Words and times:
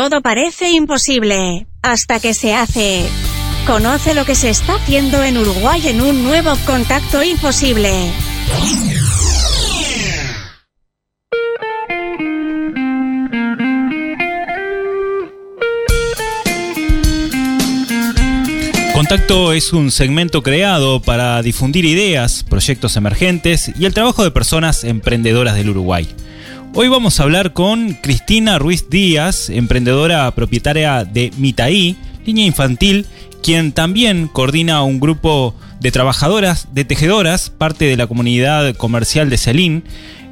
Todo 0.00 0.22
parece 0.22 0.70
imposible 0.70 1.66
hasta 1.82 2.20
que 2.20 2.32
se 2.32 2.54
hace. 2.54 3.04
Conoce 3.66 4.14
lo 4.14 4.24
que 4.24 4.36
se 4.36 4.48
está 4.48 4.76
haciendo 4.76 5.24
en 5.24 5.36
Uruguay 5.36 5.88
en 5.88 6.00
un 6.00 6.22
nuevo 6.22 6.52
contacto 6.66 7.20
imposible. 7.24 7.90
Contacto 18.94 19.52
es 19.52 19.72
un 19.72 19.90
segmento 19.90 20.44
creado 20.44 21.02
para 21.02 21.42
difundir 21.42 21.84
ideas, 21.84 22.44
proyectos 22.48 22.96
emergentes 22.96 23.72
y 23.76 23.84
el 23.84 23.94
trabajo 23.94 24.22
de 24.22 24.30
personas 24.30 24.84
emprendedoras 24.84 25.56
del 25.56 25.70
Uruguay. 25.70 26.06
Hoy 26.80 26.86
vamos 26.86 27.18
a 27.18 27.24
hablar 27.24 27.54
con 27.54 27.94
Cristina 27.94 28.56
Ruiz 28.60 28.88
Díaz, 28.88 29.50
emprendedora 29.50 30.30
propietaria 30.30 31.02
de 31.02 31.32
Mitaí, 31.36 31.96
línea 32.24 32.46
infantil, 32.46 33.04
quien 33.42 33.72
también 33.72 34.28
coordina 34.28 34.84
un 34.84 35.00
grupo 35.00 35.56
de 35.80 35.90
trabajadoras, 35.90 36.72
de 36.72 36.84
tejedoras, 36.84 37.50
parte 37.50 37.86
de 37.86 37.96
la 37.96 38.06
comunidad 38.06 38.76
comercial 38.76 39.28
de 39.28 39.38
Celín, 39.38 39.82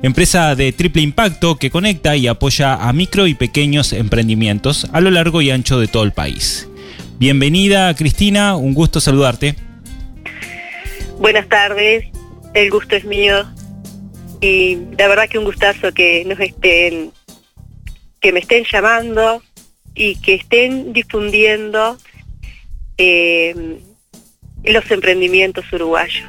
empresa 0.02 0.54
de 0.54 0.70
triple 0.70 1.02
impacto 1.02 1.56
que 1.56 1.72
conecta 1.72 2.14
y 2.14 2.28
apoya 2.28 2.74
a 2.74 2.92
micro 2.92 3.26
y 3.26 3.34
pequeños 3.34 3.92
emprendimientos 3.92 4.86
a 4.92 5.00
lo 5.00 5.10
largo 5.10 5.42
y 5.42 5.50
ancho 5.50 5.80
de 5.80 5.88
todo 5.88 6.04
el 6.04 6.12
país. 6.12 6.68
Bienvenida 7.18 7.92
Cristina, 7.96 8.54
un 8.54 8.72
gusto 8.72 9.00
saludarte. 9.00 9.56
Buenas 11.18 11.48
tardes, 11.48 12.04
el 12.54 12.70
gusto 12.70 12.94
es 12.94 13.04
mío 13.04 13.44
y 14.46 14.78
la 14.98 15.08
verdad 15.08 15.28
que 15.28 15.38
un 15.38 15.44
gustazo 15.44 15.92
que 15.92 16.24
nos 16.24 16.38
estén, 16.40 17.12
que 18.20 18.32
me 18.32 18.40
estén 18.40 18.64
llamando 18.70 19.42
y 19.94 20.16
que 20.16 20.34
estén 20.34 20.92
difundiendo 20.92 21.96
eh, 22.98 23.80
los 24.64 24.90
emprendimientos 24.90 25.64
uruguayos. 25.72 26.28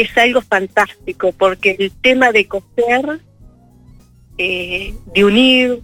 es 0.00 0.16
algo 0.16 0.40
fantástico 0.40 1.32
porque 1.32 1.76
el 1.78 1.90
tema 1.90 2.30
de 2.30 2.46
coser, 2.46 3.20
eh, 4.36 4.94
de 5.12 5.24
unir 5.24 5.80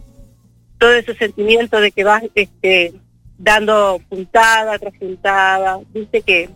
todo 0.79 0.93
ese 0.93 1.17
sentimiento 1.17 1.81
de 1.81 1.91
que 1.91 2.05
vas 2.05 2.23
este, 2.35 2.95
dando 3.39 4.01
puntada 4.09 4.79
tras 4.79 4.97
puntada, 4.97 5.81
dice 5.93 6.23
que 6.23 6.49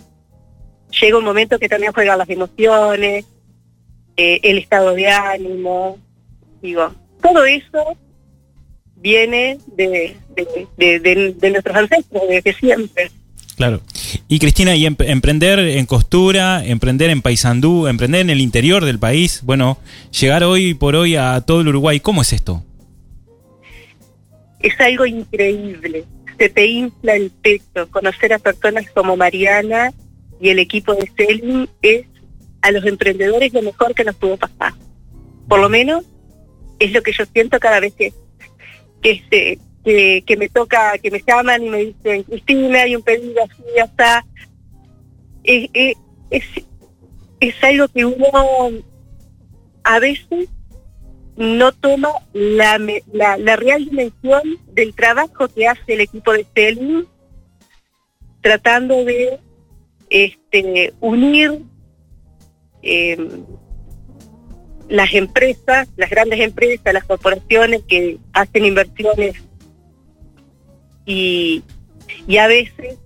llega 1.00 1.18
un 1.18 1.24
momento 1.24 1.58
que 1.58 1.68
también 1.68 1.92
juegan 1.92 2.18
las 2.18 2.30
emociones, 2.30 3.24
eh, 4.16 4.40
el 4.44 4.58
estado 4.58 4.94
de 4.94 5.08
ánimo, 5.08 5.98
digo, 6.62 6.92
todo 7.20 7.44
eso 7.44 7.96
viene 8.96 9.58
de, 9.66 10.16
nuestros 11.50 11.76
ancestros, 11.76 12.22
desde 12.28 12.52
siempre. 12.54 13.10
Claro. 13.56 13.80
Y 14.28 14.38
Cristina, 14.38 14.76
y 14.76 14.86
emprender 14.86 15.58
en 15.58 15.86
costura, 15.86 16.64
emprender 16.64 17.10
en 17.10 17.22
Paysandú, 17.22 17.86
emprender 17.86 18.22
en 18.22 18.30
el 18.30 18.40
interior 18.40 18.84
del 18.84 18.98
país, 18.98 19.40
bueno, 19.42 19.78
llegar 20.18 20.44
hoy 20.44 20.74
por 20.74 20.96
hoy 20.96 21.16
a 21.16 21.40
todo 21.42 21.60
el 21.60 21.68
Uruguay, 21.68 22.00
¿cómo 22.00 22.22
es 22.22 22.32
esto? 22.32 22.62
Es 24.60 24.78
algo 24.80 25.06
increíble. 25.06 26.04
Se 26.38 26.48
te 26.48 26.66
infla 26.66 27.14
el 27.14 27.30
pecho. 27.30 27.88
Conocer 27.90 28.32
a 28.32 28.38
personas 28.38 28.86
como 28.92 29.16
Mariana 29.16 29.92
y 30.40 30.50
el 30.50 30.58
equipo 30.58 30.94
de 30.94 31.10
Selin 31.16 31.68
es 31.82 32.06
a 32.62 32.70
los 32.70 32.84
emprendedores 32.84 33.52
lo 33.52 33.62
mejor 33.62 33.94
que 33.94 34.04
nos 34.04 34.16
pudo 34.16 34.36
pasar. 34.36 34.72
Por 35.48 35.60
lo 35.60 35.68
menos 35.68 36.04
es 36.78 36.92
lo 36.92 37.02
que 37.02 37.12
yo 37.12 37.24
siento 37.32 37.58
cada 37.58 37.80
vez 37.80 37.94
que, 37.94 38.12
que, 39.02 39.10
este, 39.10 39.58
que, 40.26 40.36
me 40.36 40.48
toca, 40.48 40.98
que 40.98 41.10
me 41.10 41.22
llaman 41.26 41.62
y 41.62 41.70
me 41.70 41.78
dicen, 41.78 42.22
Cristina, 42.24 42.82
hay 42.82 42.96
un 42.96 43.02
pedido 43.02 43.42
así, 43.42 43.62
ya 43.76 43.84
está. 43.84 44.24
Es, 45.42 45.96
algo 47.62 47.88
que 47.88 48.04
uno 48.04 48.26
a 49.84 49.98
veces 49.98 50.48
no 51.36 51.72
toma 51.72 52.10
la, 52.32 52.78
la, 53.12 53.56
real 53.56 53.84
dimensión 53.84 54.42
del 54.72 54.94
trabajo 54.94 55.48
que 55.48 55.66
hace 55.68 55.94
el 55.94 56.00
equipo 56.00 56.32
de 56.32 56.44
Selling 56.54 57.06
tratando 58.42 59.04
de 59.04 59.38
este, 60.10 60.92
unir 61.00 61.62
eh, 62.82 63.16
las 64.88 65.14
empresas, 65.14 65.88
las 65.96 66.10
grandes 66.10 66.40
empresas, 66.40 66.92
las 66.92 67.04
corporaciones 67.04 67.82
que 67.88 68.18
hacen 68.32 68.64
inversiones 68.64 69.47
y, 71.08 71.64
a 72.38 72.46
veces 72.46 72.98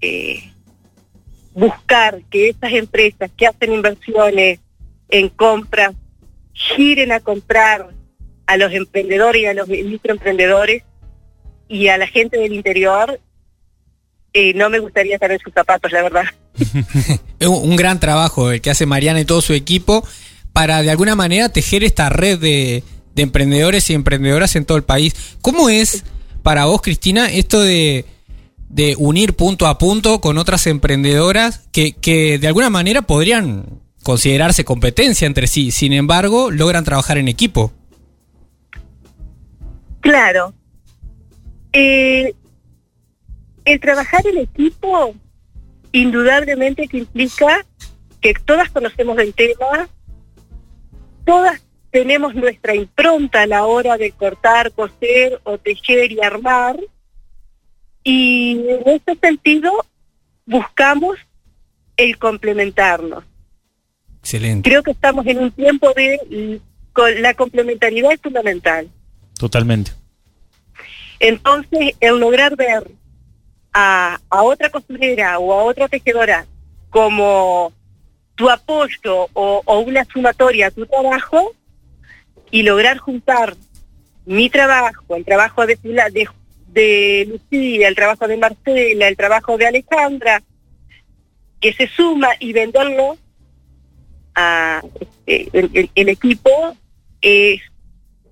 eh, 0.00 0.52
buscar 1.52 2.22
que 2.30 2.50
esas 2.50 2.72
empresas 2.72 3.30
que 3.36 3.46
hacen 3.48 3.72
inversiones 3.72 4.60
en 5.08 5.28
compras 5.28 5.94
giren 6.52 7.10
a 7.10 7.20
comprar 7.20 7.90
a 8.46 8.56
los 8.56 8.72
emprendedores 8.72 9.42
y 9.42 9.46
a 9.46 9.54
los 9.54 9.68
microemprendedores 9.68 10.84
y 11.68 11.88
a 11.88 11.98
la 11.98 12.06
gente 12.06 12.38
del 12.38 12.52
interior, 12.52 13.20
eh, 14.32 14.54
no 14.54 14.70
me 14.70 14.78
gustaría 14.78 15.14
estar 15.14 15.32
en 15.32 15.40
sus 15.40 15.52
zapatos, 15.52 15.90
la 15.90 16.02
verdad. 16.02 16.24
un 17.40 17.74
gran 17.74 17.98
trabajo 17.98 18.52
el 18.52 18.60
que 18.60 18.70
hace 18.70 18.86
Mariana 18.86 19.20
y 19.20 19.24
todo 19.24 19.40
su 19.42 19.54
equipo 19.54 20.06
para 20.52 20.82
de 20.82 20.90
alguna 20.90 21.16
manera 21.16 21.48
tejer 21.48 21.82
esta 21.82 22.08
red 22.10 22.38
de, 22.38 22.84
emprendedores 23.16 23.90
y 23.90 23.94
emprendedoras 23.94 24.54
en 24.54 24.64
todo 24.64 24.78
el 24.78 24.84
país. 24.84 25.36
¿Cómo 25.40 25.68
es 25.68 26.04
para 26.44 26.66
vos, 26.66 26.82
Cristina, 26.82 27.26
esto 27.30 27.60
de, 27.60 28.04
unir 28.98 29.34
punto 29.34 29.66
a 29.66 29.78
punto 29.78 30.20
con 30.20 30.36
otras 30.38 30.66
emprendedoras 30.66 31.66
que, 31.72 31.94
que 31.94 32.38
de 32.38 32.46
alguna 32.46 32.70
manera 32.70 33.02
podrían 33.02 33.80
considerarse 34.02 34.64
competencia 34.64 35.26
entre 35.26 35.46
sí, 35.46 35.70
sin 35.72 35.92
embargo, 35.92 36.50
logran 36.50 36.84
trabajar 36.84 37.16
en 37.18 37.28
equipo? 37.28 37.72
Claro. 40.00 40.52
Eh, 41.72 42.34
el 43.64 43.80
trabajar 43.80 44.24
en 44.26 44.38
equipo 44.38 45.14
indudablemente 45.92 46.86
que 46.86 46.98
implica 46.98 47.64
que 48.20 48.34
todas 48.44 48.70
conocemos 48.70 49.18
el 49.18 49.32
tema, 49.32 49.88
todas 51.24 51.62
tenemos 51.94 52.34
nuestra 52.34 52.74
impronta 52.74 53.42
a 53.42 53.46
la 53.46 53.66
hora 53.66 53.96
de 53.96 54.10
cortar, 54.10 54.72
coser 54.72 55.40
o 55.44 55.58
tejer 55.58 56.10
y 56.10 56.20
armar, 56.20 56.76
y 58.02 58.58
en 58.68 58.88
ese 58.96 59.16
sentido 59.20 59.70
buscamos 60.44 61.16
el 61.96 62.18
complementarnos. 62.18 63.22
Excelente. 64.18 64.68
Creo 64.68 64.82
que 64.82 64.90
estamos 64.90 65.24
en 65.28 65.38
un 65.38 65.52
tiempo 65.52 65.92
de 65.94 66.60
con- 66.92 67.22
la 67.22 67.32
complementariedad 67.34 68.10
es 68.10 68.20
fundamental. 68.20 68.88
Totalmente. 69.38 69.92
Entonces, 71.20 71.94
el 72.00 72.18
lograr 72.18 72.56
ver 72.56 72.90
a, 73.72 74.18
a 74.30 74.42
otra 74.42 74.68
costurera 74.68 75.38
o 75.38 75.52
a 75.52 75.62
otra 75.62 75.86
tejedora 75.86 76.44
como 76.90 77.72
tu 78.34 78.50
apoyo 78.50 79.28
o, 79.32 79.62
o 79.64 79.78
una 79.78 80.04
sumatoria 80.06 80.66
a 80.66 80.70
tu 80.72 80.84
trabajo 80.86 81.54
y 82.54 82.62
lograr 82.62 82.98
juntar 82.98 83.56
mi 84.26 84.48
trabajo, 84.48 85.16
el 85.16 85.24
trabajo 85.24 85.66
de, 85.66 85.74
de, 85.82 86.28
de 86.68 87.26
Lucía, 87.28 87.88
el 87.88 87.96
trabajo 87.96 88.28
de 88.28 88.36
Marcela, 88.36 89.08
el 89.08 89.16
trabajo 89.16 89.56
de 89.58 89.66
Alejandra, 89.66 90.40
que 91.60 91.72
se 91.72 91.88
suma 91.88 92.28
y 92.38 92.52
venderlo 92.52 93.18
a 94.36 94.82
el, 95.26 95.48
el- 95.74 95.90
el 95.96 96.08
equipo 96.08 96.76
es, 97.20 97.60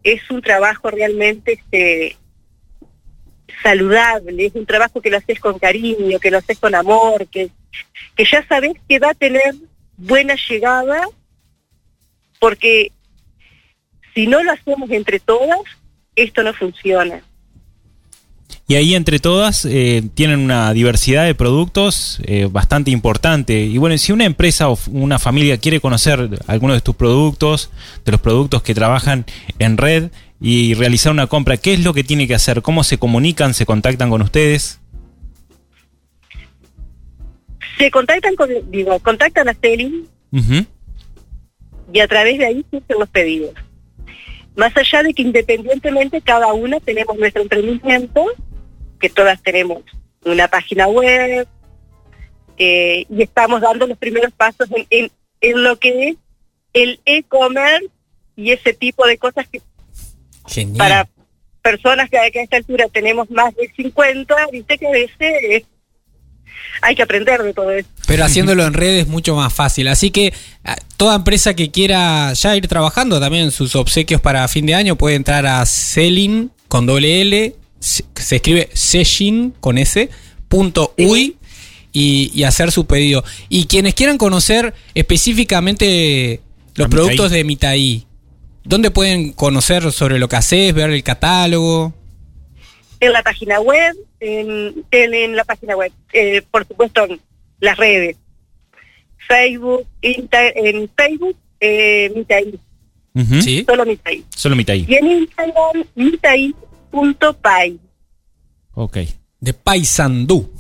es 0.05 0.31
un 0.31 0.41
trabajo 0.41 0.89
realmente 0.89 1.55
este, 1.55 2.17
saludable, 3.61 4.47
es 4.47 4.55
un 4.55 4.67
trabajo 4.67 5.01
que 5.01 5.11
lo 5.11 5.17
haces 5.17 5.41
con 5.41 5.59
cariño, 5.59 6.21
que 6.21 6.31
lo 6.31 6.39
haces 6.39 6.61
con 6.61 6.77
amor, 6.77 7.27
que, 7.27 7.51
que 8.15 8.25
ya 8.25 8.47
sabes 8.47 8.75
que 8.89 9.01
va 9.01 9.11
a 9.11 9.15
tener 9.15 9.53
buena 9.97 10.37
llegada, 10.49 11.09
porque 12.39 12.93
si 14.15 14.27
no 14.27 14.43
lo 14.43 14.53
hacemos 14.53 14.91
entre 14.91 15.21
todas, 15.21 15.59
esto 16.17 16.43
no 16.43 16.53
funciona. 16.53 17.23
Y 18.69 18.77
ahí 18.77 18.95
entre 18.95 19.19
todas 19.19 19.65
eh, 19.65 20.03
tienen 20.15 20.41
una 20.41 20.73
diversidad 20.73 21.27
de 21.27 21.35
productos 21.35 22.21
eh, 22.25 22.49
bastante 22.51 22.91
importante. 22.91 23.61
Y 23.61 23.77
bueno, 23.77 23.99
si 23.99 24.13
una 24.13 24.25
empresa 24.25 24.71
o 24.71 24.79
una 24.91 25.19
familia 25.19 25.59
quiere 25.59 25.81
conocer 25.81 26.29
alguno 26.47 26.73
de 26.73 26.81
tus 26.81 26.95
productos, 26.95 27.71
de 28.05 28.13
los 28.13 28.21
productos 28.21 28.63
que 28.63 28.75
trabajan 28.75 29.27
en 29.59 29.77
red 29.77 30.11
y 30.41 30.75
realizar 30.75 31.13
una 31.13 31.27
compra, 31.27 31.57
¿qué 31.57 31.75
es 31.75 31.81
lo 31.81 31.93
que 31.93 32.05
tiene 32.05 32.27
que 32.27 32.35
hacer? 32.35 32.63
¿Cómo 32.63 32.85
se 32.85 32.99
comunican? 32.99 33.53
¿Se 33.53 33.67
contactan 33.67 34.11
con 34.11 34.23
ustedes? 34.23 34.79
Se 37.79 37.91
contactan 37.91 38.37
con, 38.37 38.49
digo, 38.71 38.99
contactan 39.01 39.49
a 39.49 39.55
Selin 39.55 40.07
y 41.93 42.01
a 42.01 42.09
través 42.09 42.39
de 42.39 42.47
ahí 42.47 42.65
surgen 42.71 42.99
los 42.99 43.09
pedidos. 43.09 43.51
Más 44.57 44.77
allá 44.77 45.03
de 45.03 45.15
que 45.15 45.23
independientemente 45.23 46.21
cada 46.21 46.53
una 46.53 46.79
tenemos 46.81 47.17
nuestro 47.19 47.43
emprendimiento, 47.43 48.27
que 49.01 49.09
todas 49.09 49.43
tenemos 49.43 49.83
una 50.25 50.49
página 50.49 50.87
web, 50.89 51.47
eh, 52.59 53.07
y 53.09 53.23
estamos 53.23 53.61
dando 53.61 53.87
los 53.87 53.99
primeros 53.99 54.33
pasos 54.33 54.69
en, 54.71 54.87
en- 54.91 55.11
en 55.41 55.65
lo 55.65 55.77
que 55.79 56.09
es 56.11 56.17
el 56.75 57.01
e-commerce 57.05 57.87
y 58.37 58.53
ese 58.53 58.73
tipo 58.75 59.07
de 59.07 59.19
cosas 59.19 59.49
que 59.49 59.61
Genial. 60.47 60.77
para 60.79 61.09
personas 61.63 62.09
que, 62.11 62.19
a 62.19 62.27
esta 62.27 62.57
altura 62.59 62.87
tenemos 62.89 63.31
más 63.31 63.55
de 63.57 63.69
50, 63.75 64.35
viste 64.53 64.79
que 64.79 64.87
a 64.87 64.91
veces 64.91 65.17
eh, 65.21 65.65
hay 66.81 66.95
que 66.95 67.03
aprender 67.03 67.43
de 67.43 67.53
todo 67.55 67.71
eso. 67.71 67.89
Pero 68.07 68.25
haciéndolo 68.25 68.67
en 68.67 68.75
redes 68.75 69.03
es 69.03 69.09
mucho 69.09 69.35
más 69.37 69.53
fácil. 69.53 69.89
Así 69.89 70.11
que 70.11 70.33
a- 70.65 70.77
toda 70.97 71.17
empresa 71.17 71.55
que 71.55 71.71
quiera 71.71 72.33
ya 72.33 72.57
ir 72.57 72.67
trabajando 72.69 73.21
también 73.21 73.51
sus 73.51 73.75
obsequios 73.77 74.21
para 74.21 74.47
fin 74.49 74.67
de 74.67 74.75
año 74.75 74.97
puede 74.97 75.17
entrar 75.17 75.47
a 75.47 75.65
Selin 75.67 76.51
con 76.69 76.87
doble 76.87 77.21
L, 77.23 77.55
se, 77.81 78.05
se 78.15 78.37
escribe 78.37 78.71
Seshin 78.73 79.55
con 79.61 79.77
S, 79.79 80.09
punto 80.49 80.95
uy, 80.99 81.37
y, 81.93 82.31
y 82.35 82.45
hacer 82.45 82.73
su 82.73 82.87
pedido. 82.87 83.25
Y 83.49 83.67
quienes 83.67 83.95
quieran 83.95 84.17
conocer 84.19 84.73
específicamente 84.95 86.41
los 86.75 86.89
productos 86.89 87.31
de 87.31 87.45
Mitaí, 87.45 88.07
¿dónde 88.65 88.91
pueden 88.91 89.33
conocer 89.33 89.91
sobre 89.93 90.19
lo 90.19 90.29
que 90.29 90.37
haces, 90.37 90.73
ver 90.75 90.91
el 90.91 91.03
catálogo? 91.03 91.93
En 93.03 93.13
la 93.13 93.23
página 93.23 93.61
web, 93.61 93.95
en, 94.21 94.85
en, 94.91 95.15
en 95.15 95.37
la 95.37 95.45
página 95.45 95.77
web, 95.77 95.93
eh, 96.13 96.43
por 96.51 96.67
supuesto 96.67 97.05
en 97.05 97.21
las 97.61 97.77
redes, 97.77 98.17
Facebook, 99.29 99.87
Insta- 100.01 100.53
en 100.55 100.89
Facebook, 100.97 101.37
eh, 101.61 102.11
Mitaí. 102.15 102.59
¿Sí? 103.43 103.65
solo 103.69 103.85
Mitaí. 103.85 104.25
Solo 104.35 104.57
mitad 104.57 104.73
ahí. 104.75 104.87
Y 104.89 104.95
en 104.95 105.07
Instagram, 105.11 105.85
mitaí.pay. 105.95 107.79
Ok. 108.75 108.97
De 109.41 109.53
Paysandú. 109.53 110.51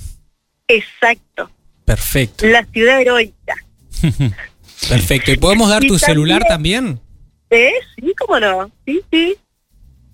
Exacto, 0.68 1.50
Perfecto, 1.84 2.46
la 2.46 2.64
ciudad 2.66 3.00
heroica. 3.00 3.54
perfecto. 4.88 5.32
¿Y 5.32 5.36
podemos 5.36 5.68
dar 5.68 5.84
Y 5.84 5.88
tu 5.88 5.98
celular 5.98 6.42
también- 6.48 6.98
también? 6.98 7.00
¿Eh? 7.50 7.72
Sí, 7.96 8.12
cómo 8.18 8.40
no, 8.40 8.70
sí, 8.86 9.00
sí. 9.12 9.36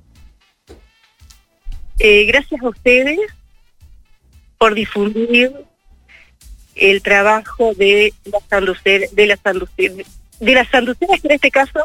Eh, 1.99 2.25
gracias 2.25 2.61
a 2.61 2.69
ustedes 2.69 3.19
por 4.57 4.73
difundir 4.75 5.51
el 6.75 7.01
trabajo 7.01 7.73
de 7.75 8.13
las 8.25 8.43
sanduceras, 8.49 9.15
de 9.15 9.27
las 9.27 9.39
sanduceras, 9.39 10.07
de 10.39 10.53
las 10.53 10.67
sanduceras 10.69 11.21
que 11.21 11.27
en 11.27 11.33
este 11.35 11.51
caso 11.51 11.79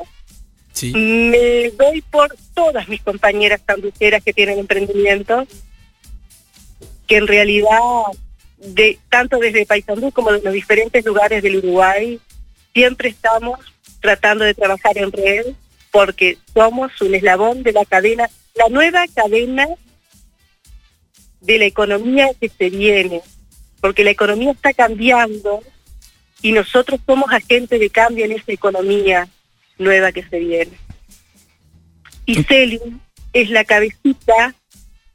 Sí. 0.73 0.93
me 0.95 1.71
doy 1.79 2.02
por 2.11 2.35
todas 2.55 2.88
mis 2.88 3.02
compañeras 3.02 3.61
sanduceras 3.67 4.23
que 4.23 4.33
tienen 4.33 4.59
emprendimientos, 4.59 5.47
que 7.06 7.16
en 7.16 7.26
realidad, 7.26 7.78
de, 8.59 8.99
tanto 9.09 9.38
desde 9.38 9.66
Paysandú 9.66 10.12
como 10.12 10.32
de 10.32 10.42
los 10.42 10.52
diferentes 10.52 11.04
lugares 11.04 11.42
del 11.42 11.56
Uruguay, 11.56 12.21
siempre 12.73 13.11
estamos 13.11 13.59
tratando 14.00 14.44
de 14.44 14.54
trabajar 14.54 14.99
en 14.99 15.12
red 15.12 15.47
porque 15.90 16.38
somos 16.54 16.90
un 17.00 17.14
eslabón 17.14 17.62
de 17.62 17.73
la 17.73 17.85
cadena, 17.85 18.28
la 18.54 18.68
nueva 18.68 19.04
cadena 19.14 19.66
de 21.40 21.59
la 21.59 21.66
economía 21.66 22.30
que 22.40 22.49
se 22.49 22.71
viene, 22.71 23.21
porque 23.80 24.04
la 24.04 24.11
economía 24.11 24.52
está 24.52 24.73
cambiando 24.73 25.61
y 26.40 26.52
nosotros 26.52 27.00
somos 27.04 27.30
agentes 27.32 27.78
de 27.78 27.90
cambio 27.90 28.25
en 28.25 28.32
esa 28.32 28.52
economía 28.52 29.28
nueva 29.78 30.12
que 30.12 30.25
se 30.25 30.38
viene. 30.38 30.73
Y 32.25 32.42
Celim 32.44 33.00
es 33.32 33.50
la 33.50 33.64
cabecita 33.64 34.54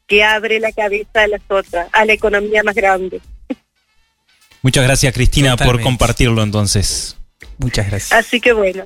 que 0.07 0.23
abre 0.23 0.59
la 0.59 0.71
cabeza 0.71 1.23
a 1.23 1.27
las 1.27 1.41
otras, 1.49 1.87
a 1.91 2.05
la 2.05 2.13
economía 2.13 2.63
más 2.63 2.75
grande. 2.75 3.21
Muchas 4.61 4.83
gracias 4.83 5.13
Cristina 5.13 5.55
por 5.55 5.81
compartirlo 5.81 6.41
entonces. 6.41 7.17
Muchas 7.57 7.87
gracias. 7.87 8.11
Así 8.11 8.39
que 8.39 8.53
bueno, 8.53 8.85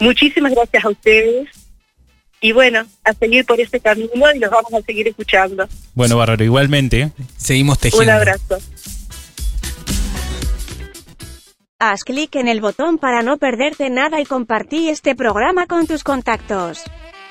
muchísimas 0.00 0.52
gracias 0.52 0.84
a 0.84 0.88
ustedes 0.88 1.48
y 2.40 2.52
bueno, 2.52 2.84
a 3.04 3.12
seguir 3.14 3.44
por 3.44 3.60
este 3.60 3.80
camino 3.80 4.10
y 4.34 4.38
los 4.38 4.50
vamos 4.50 4.72
a 4.74 4.80
seguir 4.82 5.08
escuchando. 5.08 5.68
Bueno, 5.94 6.16
Bárbaro, 6.16 6.44
igualmente. 6.44 7.10
Seguimos 7.36 7.78
tejiendo. 7.78 8.04
Un 8.04 8.10
abrazo. 8.10 8.58
Haz 11.78 12.04
clic 12.04 12.34
en 12.36 12.48
el 12.48 12.60
botón 12.60 12.98
para 12.98 13.22
no 13.22 13.36
perderte 13.36 13.90
nada 13.90 14.20
y 14.20 14.24
compartí 14.24 14.88
este 14.88 15.14
programa 15.14 15.66
con 15.66 15.86
tus 15.86 16.04
contactos. 16.04 16.82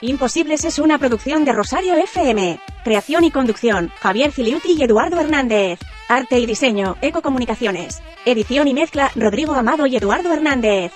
Imposibles 0.02 0.66
es 0.66 0.78
una 0.78 1.00
producción 1.00 1.46
de 1.46 1.54
Rosario 1.54 1.96
FM. 1.96 2.60
Creación 2.86 3.24
y 3.24 3.32
conducción, 3.32 3.90
Javier 4.00 4.32
Filiuti 4.32 4.74
y 4.78 4.84
Eduardo 4.84 5.20
Hernández. 5.20 5.80
Arte 6.08 6.38
y 6.38 6.46
diseño, 6.46 6.98
Ecocomunicaciones. 7.02 8.04
Edición 8.26 8.68
y 8.68 8.76
mezcla, 8.76 9.10
Rodrigo 9.16 9.56
Amado 9.56 9.88
y 9.88 9.96
Eduardo 9.96 10.32
Hernández. 10.32 10.92